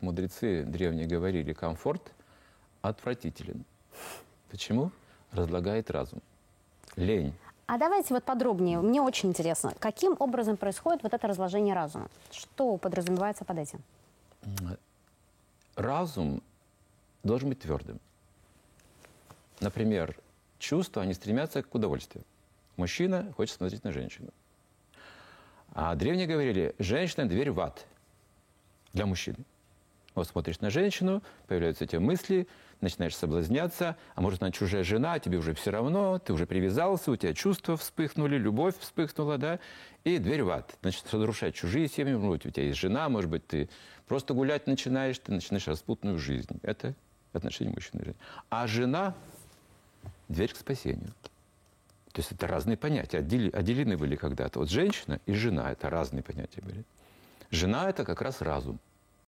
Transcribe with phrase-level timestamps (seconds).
[0.00, 2.12] Мудрецы древние говорили, комфорт
[2.82, 3.64] отвратителен.
[4.50, 4.90] Почему?
[5.32, 6.20] Разлагает разум.
[6.96, 7.34] Лень.
[7.66, 8.80] А давайте вот подробнее.
[8.80, 12.08] Мне очень интересно, каким образом происходит вот это разложение разума?
[12.32, 13.82] Что подразумевается под этим?
[15.76, 16.42] Разум
[17.22, 18.00] должен быть твердым.
[19.60, 20.16] Например,
[20.58, 22.24] чувства, они стремятся к удовольствию.
[22.76, 24.30] Мужчина хочет смотреть на женщину.
[25.72, 27.86] А древние говорили, женщина– дверь в ад
[28.92, 29.36] для мужчины.
[30.14, 32.48] Вот смотришь на женщину, появляются эти мысли,
[32.80, 37.16] начинаешь соблазняться, а может она чужая жена, тебе уже все равно, ты уже привязался, у
[37.16, 39.60] тебя чувства вспыхнули, любовь вспыхнула, да,
[40.02, 40.76] и дверь в ад.
[40.82, 43.68] Значит, разрушать чужие семьи, может у тебя есть жена, может быть, ты
[44.08, 46.58] просто гулять начинаешь, ты начинаешь распутную жизнь.
[46.62, 46.94] Это
[47.32, 48.24] отношение мужчины и женщины.
[48.48, 49.14] А жена–
[50.28, 51.14] дверь к спасению.
[52.12, 54.58] То есть это разные понятия, отдели, отделены были когда-то.
[54.58, 56.82] Вот женщина и жена– это разные понятия были.
[57.52, 58.80] Жена– это как раз разум–